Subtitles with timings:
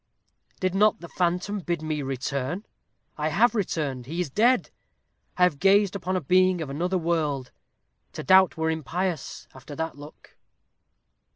[0.59, 2.65] Did not the phantom bid me return?
[3.19, 4.71] I have returned he is dead.
[5.37, 7.51] I have gazed upon a being of another world.
[8.13, 10.37] To doubt were impious, after that look."